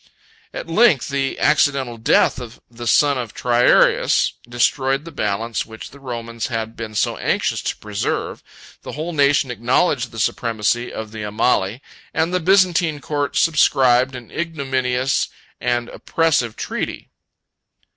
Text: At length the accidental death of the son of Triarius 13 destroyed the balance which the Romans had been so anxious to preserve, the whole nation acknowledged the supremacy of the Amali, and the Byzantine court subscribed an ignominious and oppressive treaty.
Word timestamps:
At 0.51 0.65
length 0.67 1.09
the 1.09 1.37
accidental 1.39 1.99
death 1.99 2.39
of 2.39 2.59
the 2.71 2.87
son 2.87 3.19
of 3.19 3.35
Triarius 3.35 4.33
13 4.45 4.49
destroyed 4.51 5.05
the 5.05 5.11
balance 5.11 5.63
which 5.63 5.91
the 5.91 5.99
Romans 5.99 6.47
had 6.47 6.75
been 6.75 6.95
so 6.95 7.17
anxious 7.17 7.61
to 7.61 7.77
preserve, 7.77 8.41
the 8.81 8.93
whole 8.93 9.13
nation 9.13 9.51
acknowledged 9.51 10.11
the 10.11 10.17
supremacy 10.17 10.91
of 10.91 11.11
the 11.11 11.21
Amali, 11.23 11.81
and 12.15 12.33
the 12.33 12.39
Byzantine 12.39 12.99
court 12.99 13.37
subscribed 13.37 14.15
an 14.15 14.31
ignominious 14.31 15.27
and 15.59 15.87
oppressive 15.87 16.55
treaty. 16.55 17.11